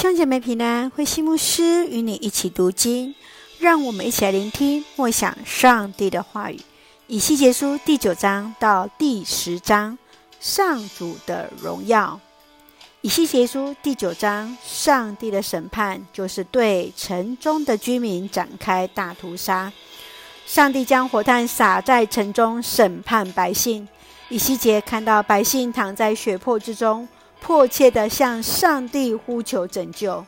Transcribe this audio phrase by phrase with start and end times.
[0.00, 3.14] 兄姐妹平安，慧馨牧师与你一起读经，
[3.58, 6.58] 让我们一起来聆听默想上帝的话语。
[7.06, 9.98] 以西结书第九章到第十章，
[10.40, 12.18] 上主的荣耀。
[13.02, 19.70] 以西结书第九章，上帝的审判就是对城中的居民展开大屠杀。
[20.46, 23.86] 上帝将火炭撒在城中，审判百姓。
[24.30, 27.06] 以西结看到百姓躺在血泊之中。
[27.40, 30.24] 迫切地向上帝呼求拯救。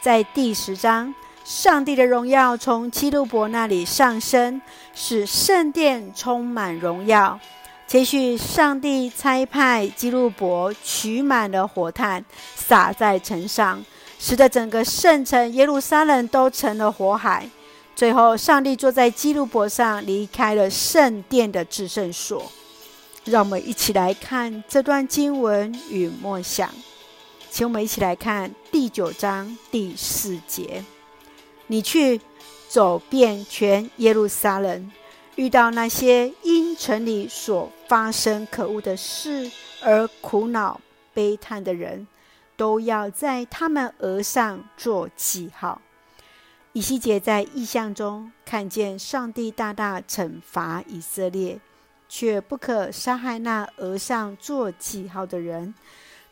[0.00, 4.60] 在第十章，上帝的荣耀从基路伯那里上升，
[4.94, 7.38] 使圣殿充满荣耀。
[7.86, 12.24] 接续，上帝差派基路伯取满了火炭，
[12.56, 13.84] 撒在城上，
[14.18, 17.46] 使得整个圣城耶路撒冷都成了火海。
[17.94, 22.50] 最后，上帝坐在基路伯上，离开了圣殿的至圣所。
[23.24, 26.70] 让我们一起来看这段经文与默想，
[27.50, 30.84] 请我们一起来看第九章第四节。
[31.68, 32.20] 你去
[32.68, 34.92] 走遍全耶路撒冷，
[35.36, 39.50] 遇到那些因城里所发生可恶的事
[39.82, 40.78] 而苦恼
[41.14, 42.06] 悲叹的人，
[42.58, 45.80] 都要在他们额上做记号。
[46.74, 51.58] 以西结在异象中看见上帝大大惩罚以色列。
[52.16, 55.74] 却不可杀害那额上做记号的人，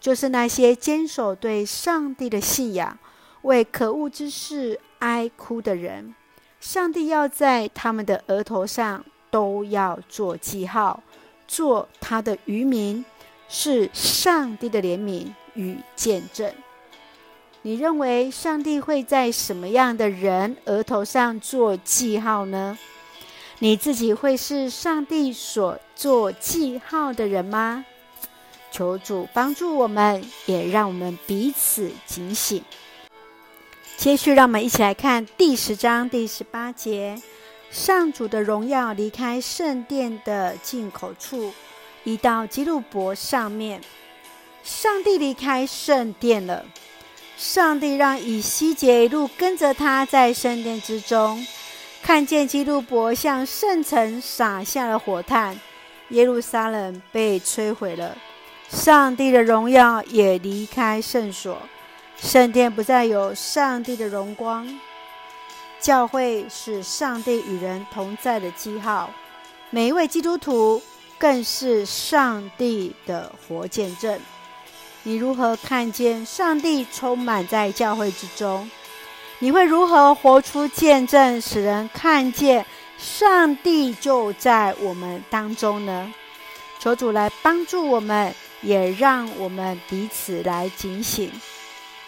[0.01, 2.97] 就是那些坚守对上帝的信仰、
[3.43, 6.15] 为可恶之事哀哭的人。
[6.61, 11.03] 上帝要在他们的额头上都要做记号，
[11.49, 13.05] 做他的余民，
[13.49, 16.49] 是上帝的怜悯与见证。
[17.63, 22.79] 你认为上帝会在什么样的人额头上做记号呢？
[23.63, 27.85] 你自己会是上帝所做记号的人吗？
[28.73, 32.61] 求主帮助我们，也让我们彼此警醒。
[33.97, 37.23] 接续，让我们一起来看第十章第十八节：
[37.71, 41.53] 上主的荣耀离开圣殿的进口处，
[42.03, 43.81] 移到基路伯上面。
[44.65, 46.67] 上帝离开圣殿了。
[47.37, 51.47] 上帝让以西结一路跟着他在圣殿之中。
[52.03, 55.59] 看见基路伯向圣城撒下了火炭，
[56.09, 58.17] 耶路撒冷被摧毁了，
[58.69, 61.57] 上帝的荣耀也离开圣所，
[62.17, 64.69] 圣殿不再有上帝的荣光。
[65.81, 69.09] 教会是上帝与人同在的记号，
[69.71, 70.83] 每一位基督徒
[71.19, 74.21] 更是上帝的活见证。
[75.05, 78.69] 你如何看见上帝充满在教会之中？
[79.43, 82.65] 你会如何活出见证，使人看见
[82.97, 86.15] 上帝就在我们当中呢？
[86.79, 91.29] 求主来帮助我们，也让我们彼此来警醒，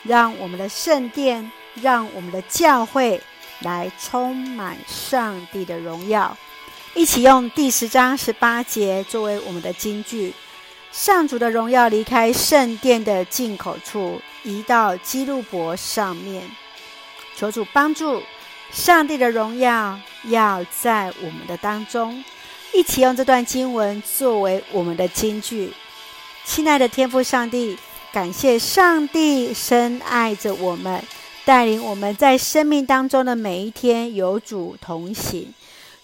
[0.04, 1.50] 让我们的圣殿，
[1.82, 3.20] 让我们的教会
[3.62, 6.36] 来充满上帝的荣耀。
[6.94, 10.32] 一起用第十章十八节作为我们的金句：
[10.92, 16.48] 上主的荣耀离开圣殿的进口处，移到基路伯上面。
[17.36, 18.22] 求主帮助，
[18.70, 22.22] 上帝的荣耀要在我们的当中。
[22.72, 25.72] 一起用这段经文作为我们的金句。
[26.44, 27.78] 亲爱的天父上帝，
[28.12, 31.02] 感谢上帝深爱着我们，
[31.44, 35.54] 带领我们在生命当中的每一天有主同行。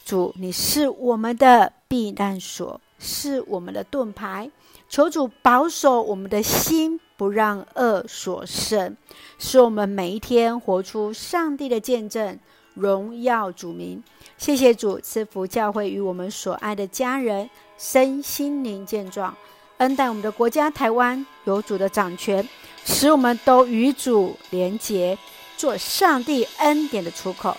[0.04, 4.50] 主，你是我们的避难所，是我们的盾牌。
[4.88, 7.00] 求主保守我们的心。
[7.20, 8.96] 不让恶所胜，
[9.38, 12.38] 使我们每一天活出上帝的见证，
[12.72, 14.02] 荣耀主名。
[14.38, 19.36] 谢谢主赐福教会与我们所爱的家人身心灵健壮，
[19.76, 22.48] 恩待我们的国家台湾有主的掌权，
[22.86, 25.18] 使我们都与主连结，
[25.58, 27.54] 做上帝恩典的出口。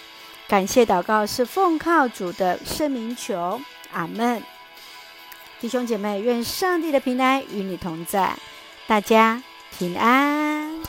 [0.47, 3.61] 感谢祷告是奉靠主的圣名求，
[3.93, 4.41] 阿门。
[5.59, 8.35] 弟兄姐妹，愿上帝的平安与你同在，
[8.87, 9.43] 大家。
[9.77, 10.81] 平安。